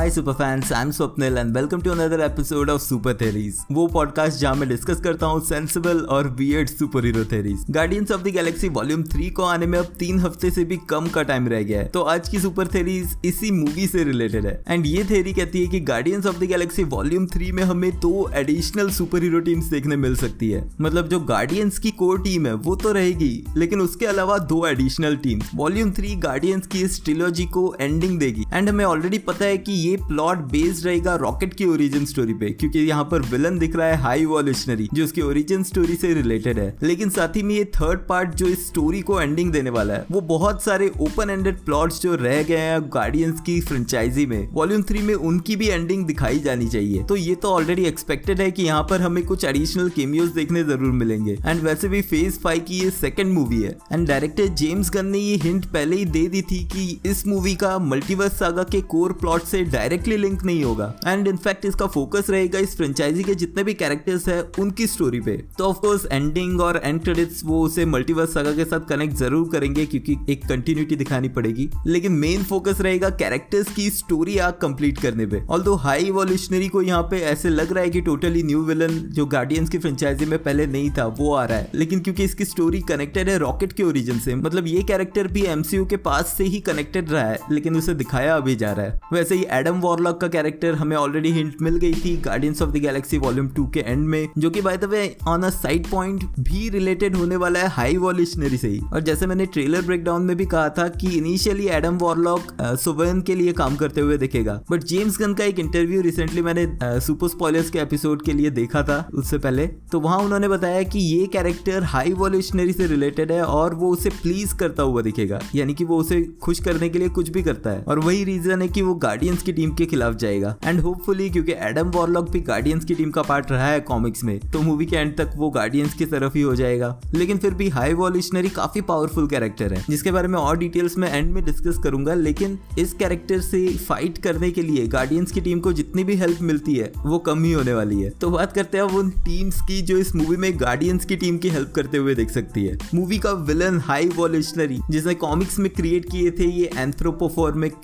[0.00, 3.86] Hi super fans I am Swapnil and welcome to another episode of super theories वो
[3.86, 6.68] podcast जहाँ मैं discuss करता हूँ sensible और weird
[7.04, 10.64] superhero theories Guardians of the Galaxy volume three को आने में अब तीन हफ़्ते से
[10.64, 14.04] भी कम का टाइम रह गया है। तो आज की सुपर थेरीज इसी मूवी से
[14.04, 17.62] रिलेटेड है। एंड ये थेरी कहती है कि Guardians of the Galaxy volume three में
[17.62, 22.22] हमें दो एडिशनल सुपर हीरो टीम्स देखने मिल सकती है। मतलब जो गार्डियंस की कोर
[22.22, 26.82] टीम है, वो तो रहेगी, लेकिन उसके अलावा दो additional team volume three Guardians की
[26.82, 31.14] इस ट्रिलोजी को एंडिंग देगी। एंड हमें ऑलरेडी पता है कि ये प्लॉट बेस्ड रहेगा
[31.16, 35.04] रॉकेट की ओरिजिन स्टोरी पे, क्योंकि यहाँ पर विलन दिख रहा है हाई वॉल्यूशनरी जो
[35.04, 38.66] उसकी ओरिजिन स्टोरी से रिलेटेड है। लेकिन साथ ही में ये थर्ड पार्ट जो इस
[38.66, 42.58] स्टोरी को एंडिंग देने वाला है, वो बहुत सारे ओपन एंडेड प्लॉट्स जो रह गए
[42.58, 47.16] हैं गार्डियंस की फ्रेंचाइजी में। वॉल्यूम थ्री में उनकी भी एंडिंग दिखाई जानी चाहिए। तो
[47.16, 51.38] ये तो ऑलरेडी एक्सपेक्टेड है कि यहाँ पर हमें कुछ एडिशनल केमियोज देखने ज़रूर मिलेंगे।
[51.46, 55.18] एंड वैसे भी फ़ेज़ फाइव की ये सेकंड मूवी है। एंड डायरेक्टर जेम्स गन ने
[55.18, 59.12] ये हिंट पहले ही दे दी थी कि इस मूवी का मल्टीवर्स सागा के कोर
[59.20, 63.62] प्लॉट से डायरेक्टली लिंक नहीं होगा। एंड इनफैक्ट इसका फोकस रहेगा इस फ्रेंचाइजी के जितने
[63.64, 68.34] भी कैरेक्टर्स है, उनकी स्टोरी पे। तो ऑफकोर्स एंडिंग और एंड क्रेडिट्स वो उसे मल्टीवर्स
[68.34, 73.10] सागा के साथ कनेक्ट ज़रूर करेंगे क्योंकि एक कंटिन्यूटी दिखानी पड़ेगी। लेकिन मेन फोकस रहेगा
[73.16, 77.72] कैरेक्टर्स की स्टोरी आग कंप्लीट करने पे। ऑल हाई इवोल्यूशनरी को यहाँ पे ऐसे लग
[77.72, 81.32] रहा है कि टोटली न्यू विलन जो गार्डियंस की फ्रेंचाइजी में पहले नहीं था, वो
[81.34, 84.82] आ रहा है। लेकिन क्योंकि इसकी स्टोरी कनेक्टेड है रॉकेट के ओरिजिन से मतलब ये
[84.82, 88.72] कैरेक्टर भी एमसीयू के पास से ही कनेक्टेड रहा है, लेकिन उसे दिखाया अभी जा
[88.72, 92.62] रहा है। वैसे ही एडम वॉरलॉक का कैरेक्टर हमें ऑलरेडी हिंट मिल गई थी Guardians
[92.62, 95.50] of the Galaxy volume two के एंड में, जो कि by the way on a
[95.50, 99.82] side point भी रिलेटेड होने वाला है हाई वॉल्यूशनरी से ही। और जैसे मैंने ट्रेलर
[99.82, 104.16] ब्रेकडाउन में भी कहा था कि इनिशियली एडम वॉरलॉक सुवन के लिए काम करते हुए
[104.18, 106.66] दिखेगा। बट जेम्स गन का एक इंटरव्यू रिसेंटली मैंने
[107.00, 110.98] सुपर स्पॉयलर्स के एपिसोड के लिए देखा था उससे पहले। तो वहाँ उन्होंने बताया कि
[111.00, 115.74] ये कैरेक्टर हाई वॉल्यूशनरी से रिलेटेड है और वो उसे प्लीज़ करता हुआ दिखेगा। यानी
[115.74, 118.68] कि वो उसे खुश करने के लिए कुछ भी करता है। और वही रीजन है
[118.68, 122.84] कि वो गार्डियंस की टीम के खिलाफ जाएगा। एंड होपफुली क्योंकि एडम वॉरलॉक भी गार्डियंस
[122.84, 125.94] की टीम का पार्ट रहा है कॉमिक्स में तो मूवी के एंड तक वो गार्डियंस
[125.94, 130.10] की तरफ़ ही हो जाएगा। लेकिन फिर भी हाई वॉल्यूशनरी काफ़ी पावरफुल कैरेक्टर है, जिसके
[130.10, 134.50] बारे में और डिटेल्स में एंड में डिस्कस करूँगा। लेकिन इस कैरेक्टर से फाइट करने
[134.50, 137.74] के लिए गार्डियंस की टीम को जितनी भी हेल्प मिलती है, वो कम ही होने
[137.74, 141.16] वाली है। तो बात करते हैं उन टीम्स की जो इस मूवी में गार्डियंस की
[141.16, 145.58] टीम की हेल्प करते हुए देख सकती है। मूवी का विलन हाई वॉल्यूशनरी जिसने कॉमिक्स
[145.58, 147.74] में क्रिएट किए थे, ये एंथ्रोपोफॉर्मिक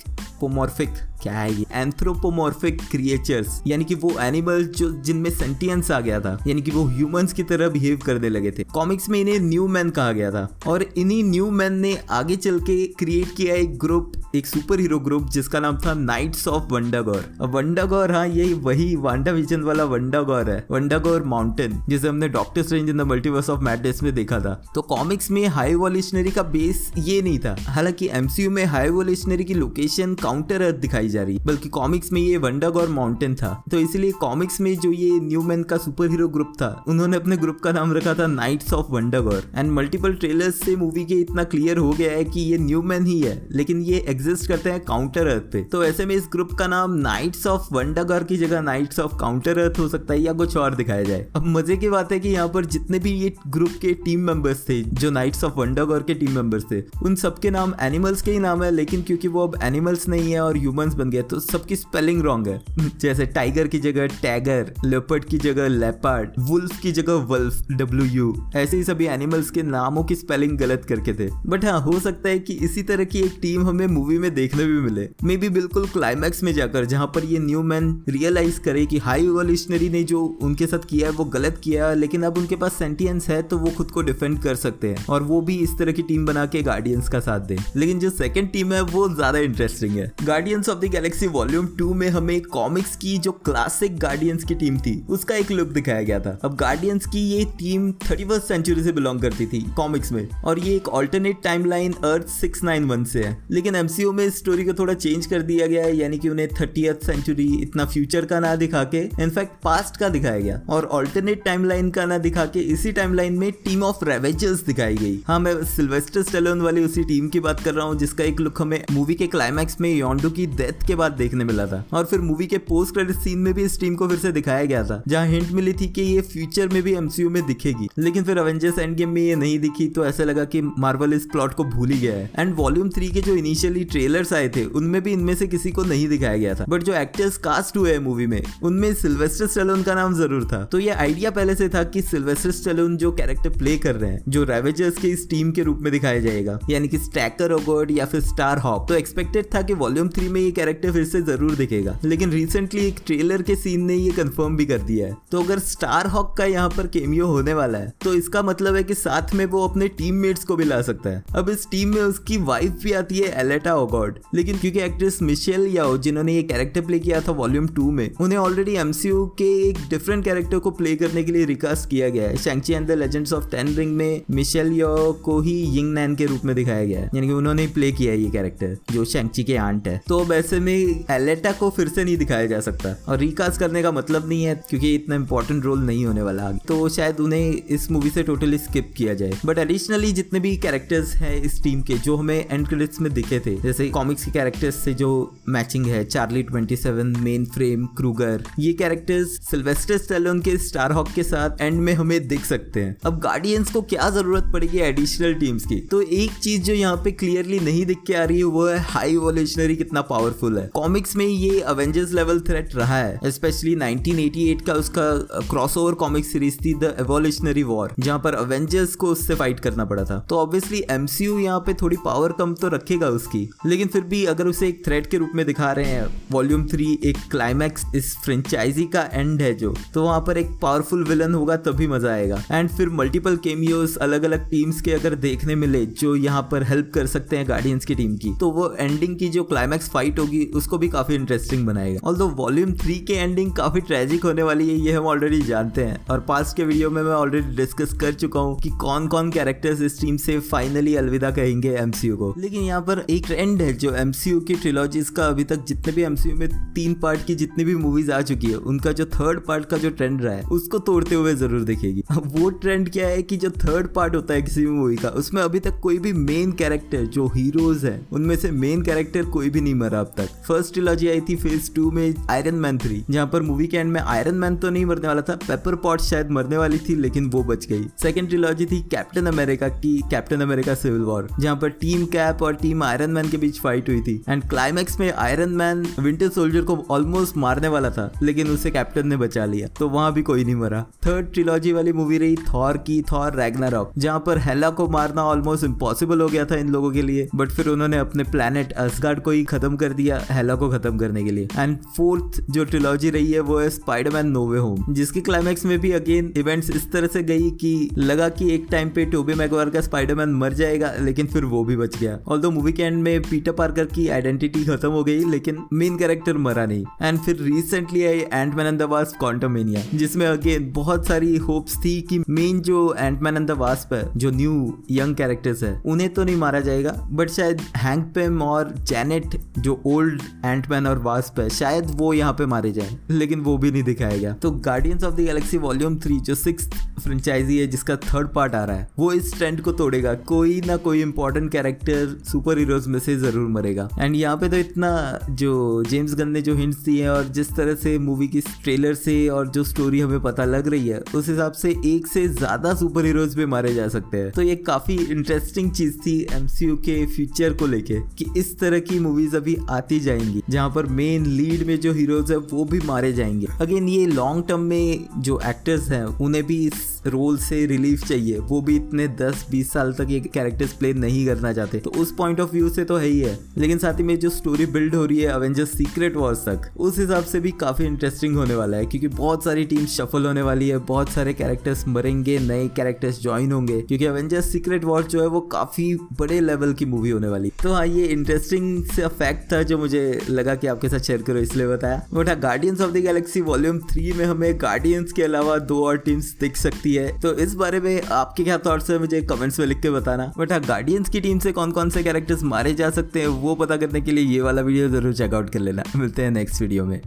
[0.41, 0.89] पोमॉर्फिक
[1.26, 1.64] क्या है ये?
[1.72, 6.84] एंथ्रोपोमॉर्फिक क्रिएचर्स यानी कि वो एनिमल्स जो जिनमें सेंटियंस आ गया था, यानी कि वो
[6.87, 10.47] ह्यूमंस की तरह बिहेव करने लगे थे। कॉमिक्स में इन्हें न्यू मैन कहा गया था
[10.66, 14.99] और इन्हीं न्यू मैन ने आगे चल के क्रिएट किया एक ग्रुप एक सुपर हीरो
[15.01, 20.51] ग्रुप जिसका नाम था नाइट्स ऑफ़ वंडागौर वंडागौर हाँ यही वही वांडा विजन वाला वंडागौर
[20.51, 24.55] है। वंडागौर माउंटेन जिसे हमने Doctor Strange in the Multiverse of Madness में देखा था।
[24.75, 29.45] तो कॉमिक्स में हाई वॉल्यूशनरी का बेस ये नहीं था। हालाँकि एमसीयू में हाई वॉल्यूशनरी
[29.45, 33.79] की लोकेशन काउंटर अर्थ दिखाई जा रही बल्कि कॉमिक्स में ये वंडागौर माउंटेन था। तो
[33.79, 37.61] इसलिए कॉमिक्स में जो ये न्यू मैन का सुपर हीरो ग्रुप था, उन्होंने अपने ग्रुप
[37.65, 41.79] का नाम रखा था Knights of Wundagore and multiple trailers से मूवी के इतना क्लियर
[41.79, 45.26] हो गया है कि ये न्यू मैन ही है, लेकिन ये एग्जिस्ट करते हैं काउंटर
[45.26, 48.98] अर्थ पे। तो ऐसे में इस ग्रुप का नाम नाइट्स ऑफ़ वंडागौर की जगह नाइट्स
[49.00, 52.12] ऑफ़ काउंटर अर्थ हो सकता है या कुछ और दिखाया जाए। अब मज़े की बात
[52.12, 55.54] है कि यहाँ पर जितने भी ये ग्रुप के टीम मेंबर्स थे, जो नाइट्स ऑफ़
[55.54, 59.28] वंडागौर के टीम मेंबर्स थे, उन सबके नाम एनिमल्स के ही नाम है, लेकिन क्योंकि
[59.28, 62.62] वो अब एनिमल्स नहीं है और ह्यूमंस बन गए तो सबकी स्पेलिंग रॉन्ग है।
[63.00, 68.50] जैसे टाइगर की जगह टैगर लेपर्ड की जगह लेपर्ड वुल्फ की जगह वल्फ डब्ल्यू यू
[68.56, 72.28] ऐसे ही सभी एनिमल्स के नामों की स्पेलिंग गलत करके थे। बट हाँ हो सकता
[72.28, 75.49] है कि इसी तरह की एक टीम हमें मूवी में देखने भी मिले। मे बी
[75.49, 80.03] बिल्कुल क्लाइमैक्स में जाकर, जहाँ पर ये न्यू मैन रियलाइज़ करे कि हाई इवोल्यूशनरी ने
[80.04, 83.41] जो उनके साथ किया है, वो गलत किया है, लेकिन अब उनके पास सेंटियंस है
[83.43, 86.26] तो वो खुद को डिफेंड कर सकते हैं। और वो भी इस तरह की टीम
[86.26, 90.10] बना के गार्डियंस का साथ दे। लेकिन जो सेकंड टीम है, वो ज़्यादा इंटरेस्टिंग है।
[90.25, 94.78] Guardians of the Galaxy volume two में हमें कॉमिक्स की जो क्लासिक गार्डियंस की टीम
[94.78, 98.93] थी, उसका एक लुक दिखाया गया था। अब गार्डियंस की ये टीम थर्टी सेंचुरी से
[98.93, 102.61] बिलोंग करती थी कॉमिक्स में। और ये एक ऑल्टरनेट टाइमलाइन अर्थ सिक्स
[103.06, 106.28] से है। लेकिन एमसीयू में स्टोरी को थोड़ा चेंज कर दिया गया है, यानी कि
[106.28, 110.84] उन्हें थर्टी सेंचुरी इतना फ्यूचर का ना दिखा के इनफैक्ट पास्ट का दिखाया गया और
[110.93, 115.38] ऑल्टरनेट टाइमलाइन का ना दिखा के इसी टाइमलाइन में टीम ऑफ़ रेवेजर्स दिखाई गई। हाँ
[115.40, 118.84] मैं सिल्वेस्टर स्टेलोन वाली उसी टीम की बात कर रहा हूँ, जिसका एक लुक हमें
[118.90, 122.46] मूवी के क्लाइमैक्स में योंडो की डेथ के बाद देखने मिला था और फिर मूवी
[122.46, 125.26] के पोस्ट क्रेडिट सीन में भी इस टीम को फिर से दिखाया गया था, जहाँ
[125.26, 128.96] हिंट मिली थी कि ये फ्यूचर में भी एमसीयू में दिखेगी। लेकिन फिर अवेंजर्स एंड
[128.96, 131.98] गेम में ये नहीं दिखी तो ऐसा लगा कि मार्वल इस प्लॉट को भूल ही
[131.98, 135.47] गया है। एंड वॉल्यूम थ्री के जो इनिशियली ट्रेलर्स आए थे, उनमें भी इनमें से
[135.47, 139.47] किसी को नहीं दिखाया गया था। बट जो एक्टर्स कास्ट हुए मूवी में, उनमें सिल्वेस्टर
[139.47, 143.12] स्टेलोन का नाम ज़रूर था। तो ये आइडिया पहले से था कि सिल्वेस्टर स्टेलोन जो
[143.12, 146.59] कैरेक्टर प्ले कर रहे हैं, जो रेवेजर्स के इस टीम के रूप में दिखाया जाएगा,
[146.71, 150.41] यानी कि स्टैकर ओगोड या फिर स्टार हॉक तो एक्सपेक्टेड था कि वॉल्यूम थ्री में
[150.41, 154.56] ये कैरेक्टर फिर से ज़रूर दिखेगा। लेकिन रिसेंटली एक ट्रेलर के सीन ने ये कंफर्म
[154.56, 157.93] भी कर दिया है। तो अगर स्टार हॉक का यहाँ पर केमियो होने वाला है
[158.05, 161.23] तो इसका मतलब है कि साथ में वो अपने टीम को भी ला सकता है।
[161.37, 165.67] अब इस टीम में उसकी वाइफ भी आती है एलेटा ओगॉड लेकिन क्योंकि एक्ट्रेस मिशेल
[165.67, 169.78] याओ, जिन्होंने ये कैरेक्टर प्ले किया था वॉल्यूम टू में, उन्हें ऑलरेडी एमसीयू के एक
[169.90, 173.32] डिफरेंट कैरेक्टर को प्ले करने के लिए रिकास्ट किया गया है। Shang Chi and the legends
[173.32, 177.00] of ten ring में मिशेल यो को ही यिंग नैन के रूप में दिखाया गया
[177.00, 180.22] है। यानी कि उन्होंने प्ले किया है ये कैरेक्टर जो शैंची के आंट है। तो
[180.25, 184.29] वैसे में एलेटा को फिर से नहीं दिखाया जा सकता। और रिकास्ट करने का मतलब
[184.29, 188.22] नहीं है, क्योंकि इतना इंपॉर्टेंट रोल नहीं होने वाला तो शायद उन्हें इस मूवी से
[188.22, 192.46] टोटली स्किप किया जाए। बट एडिशनली जितने भी कैरेक्टर्स है इस टीम के, जो हमें
[192.50, 195.09] एंड क्रेडिट्स में दिखे थे जैसे कॉमिक्स के कैरेक्टर्स से जो
[195.49, 201.23] मैचिंग है चार्ली 27 मेन फ्रेम क्रूगर ये कैरेक्टर्स सिल्वेस्टर स्टेलोन के स्टार हॉक के
[201.23, 205.65] साथ एंड में हमें दिख सकते हैं। अब गार्डियंस को क्या ज़रूरत पड़ेगी एडिशनल टीम्स
[205.67, 205.81] की?
[205.81, 208.79] तो एक चीज़ जो यहाँ पे क्लियरली नहीं दिख के आ रही है वो है
[208.91, 214.63] हाई वोल्यूशनरी कितना पावरफुल है। कॉमिक्स में ये अवेंजर्स लेवल थ्रेट रहा है स्पेशली 1988
[214.67, 215.11] का उसका
[215.51, 220.05] क्रॉसओवर कॉमिक सीरीज़ थी द एवोल्यूशनरी वॉर जहाँ पर अवेंजर्स को उससे फाइट करना पड़ा
[220.05, 224.25] था। तो ऑब्वियसली एमसीयू यहाँ पे थोड़ी पावर कम तो रखेगा उसकी। लेकिन फिर भी
[224.26, 228.14] अगर उसे एक थ्रेड के रूप में दिखा रहे हैं वॉल्यूम थ्री एक क्लाइमैक्स इस
[228.25, 232.43] फ्रेंचाइजी का एंड है जो। तो वहाँ पर एक पावरफुल विलन होगा, तभी मज़ा आएगा।
[232.53, 236.91] एंड फिर मल्टीपल केमियोस अलग अलग टीम्स के अगर देखने मिले, जो यहाँ पर हेल्प
[236.94, 240.44] कर सकते हैं गार्डियंस की टीम की तो वो एंडिंग की जो क्लाइमैक्स फाइट होगी,
[240.55, 244.76] उसको भी काफ़ी इंटरेस्टिंग बनाएगा। ऑल वॉल्यूम थ्री के एंडिंग काफ़ी ट्रेजिक होने वाली है,
[244.76, 248.41] ये हम ऑलरेडी जानते हैं। और पास्ट के वीडियो में मैं ऑलरेडी डिस्कस कर चुका
[248.41, 252.81] हूँ कि कौन कौन कैरेक्टर्स इस टीम से फाइनली अलविदा कहेंगे एमसीयू को। लेकिन यहाँ
[252.82, 256.48] पर एक ट्रेंड है, जो एमसीयू की ट्रिलॉजीज का अभी तक जितने भी एमसीयू में
[256.75, 259.90] तीन पार्ट की जितनी भी मूवीज़ आ चुकी है, उनका जो थर्ड पार्ट का जो
[259.90, 263.88] ट्रेंड रहा है, उसको तोड़ते हुए ज़रूर दिखेगी। वो ट्रेंड क्या है कि जो थर्ड
[263.94, 267.26] पार्ट होता है किसी भी मूवी का, उसमें अभी तक कोई भी मेन कैरेक्टर जो
[267.37, 271.20] हीरोज है, उनमें से मेन कैरेक्टर कोई भी नहीं मरा अब तक। फ़र्स्ट ट्रिलॉजी आई
[271.28, 274.56] थी फ़ेज़ टू में आयरन मैन थ्री जहाँ पर मूवी के एंड में आयरन मैन
[274.56, 277.87] तो नहीं मरने वाला था पेपर पॉट शायद मरने वाली थी, लेकिन वो बच गई।
[278.02, 282.54] सेकेंड ट्रिलॉजी थी कैप्टन अमेरिका की कैप्टन अमेरिका सिविल वॉर जहाँ पर टीम कैप और
[282.56, 286.62] टीम आयरन मैन के बीच फाइट हुई थी। एंड क्लाइमैक्स में आयरन मैन विंटर सोल्जर
[286.62, 290.44] को ऑलमोस्ट मारने वाला था, लेकिन उसे कैप्टन ने बचा लिया तो वहाँ भी कोई
[290.44, 294.88] नहीं मरा। थर्ड ट्रिलॉजी वाली मूवी रही थॉर की थॉर रैगनारॉक जहाँ पर हेला को
[294.88, 298.73] मारना ऑलमोस्ट इम्पॉसिबल हो गया था इन लोगों के लिए बट फिर उन्होंने अपने प्लेनेट
[298.75, 302.65] असगार्ड को ही खत्म कर दिया हेला को खत्म करने के लिए। एंड फोर्थ जो
[302.65, 306.91] ट्रिलॉजी रही है, वो है स्पाइडरमैन नोवे होम जिसके क्लाइमैक्स में भी अगेन इवेंट्स इस
[306.93, 310.93] तरह से गई कि लगा कि एक टाइम पे टोबी मैगवार का स्पाइडरमैन मर जाएगा,
[311.00, 314.64] लेकिन फिर वो भी बच गया। ऑल मूवी के एंड में पीटर पार्कर की आइडेंटिटी
[314.64, 318.78] खत्म हो गई, लेकिन मेन कैरेक्टर मरा नहीं। एंड फिर recently I Ant Man and
[318.78, 323.49] the Wasp Quantumania जिसमें अगेन बहुत सारी होप्स थी कि मेन जो Ant Man and
[323.49, 324.52] the Wasp है, जो न्यू
[324.90, 329.81] यंग कैरेक्टर्स है, उन्हें तो नहीं मारा जाएगा बट शायद हैंक पेम और जैनेट जो
[329.87, 333.70] ओल्ड एंट मैन और वास्प है, शायद वो यहाँ पे मारे जाए, लेकिन वो भी
[333.70, 336.69] नहीं दिखाया गया। तो Guardians of the Galaxy volume three जो सिक्स
[336.99, 340.76] फ्रेंचाइजी है, जिसका थर्ड पार्ट आ रहा है, वो इस ट्रेंड को तोड़ेगा। कोई ना
[340.79, 344.89] कोई इंपॉर्टेंट कैरेक्टर सुपर हीरोज में से ज़रूर मरेगा। एंड यहाँ पे तो इतना
[345.33, 348.95] जो जेम्स गन ने जो हिंट्स दिए हैं और जिस तरह से मूवी की ट्रेलर
[348.97, 352.75] से और जो स्टोरी हमें पता लग रही है, उस हिसाब से एक से ज़्यादा
[352.75, 356.95] सुपर हीरोज भी मारे जा सकते हैं। तो ये काफ़ी इंटरेस्टिंग चीज़ थी एमसीयू के
[357.07, 361.67] फ्यूचर को लेके कि इस तरह की मूवीज़ अभी आती जाएँगी, जहाँ पर मेन लीड
[361.67, 365.89] में जो हीरोज है वो भी मारे जाएँगे। अगेन ये लॉन्ग टर्म में जो एक्टर्स
[365.91, 370.20] हैं, उन्हें भी इस रोल से रिलीफ चाहिए, वो भी इतने 10-20 साल तक ये
[370.27, 373.38] कैरेक्टर्स प्ले नहीं करना चाहते। तो उस पॉइंट ऑफ़ व्यू से तो है ही है।
[373.58, 376.98] लेकिन साथ ही में जो स्टोरी बिल्ड हो रही है अवेंजर्स सीक्रेट वॉर्स तक, उस
[376.98, 380.69] हिसाब से भी काफ़ी इंटरेस्टिंग होने वाला है, क्योंकि बहुत सारी टीम सफल होने वाली
[380.69, 385.26] है, बहुत सारे कैरेक्टर्स मरेंगे, नए कैरेक्टर्स ज्वाइन होंगे, क्योंकि अवेंजर्स सीक्रेट वॉर जो है
[385.26, 389.62] वो काफ़ी बड़े लेवल की मूवी होने वाली। तो हाँ ये इंटरेस्टिंग से फैक्ट था
[389.62, 392.96] जो मुझे लगा कि आपके साथ शेयर करो, इसलिए बताया। बट हाँ Guardians of the
[392.96, 397.32] Galaxy volume three में हमें गार्डियंस के अलावा दो और टीम्स दिख सकती है। तो
[397.34, 400.60] इस बारे में आपके क्या थॉट्स है, मुझे कमेंट्स में लिख के बताना। बट हाँ
[400.60, 404.00] गार्डियंस की टीम से कौन कौन से कैरेक्टर्स मारे जा सकते हैं, वो पता करने
[404.00, 407.00] के लिए ये वाला वीडियो ज़रूर चेकआउट कर लेना। मिलते हैं नेक्स्ट वीडियो में।